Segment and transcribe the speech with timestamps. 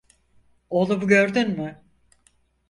[0.69, 1.81] Oğlumu gördün mü?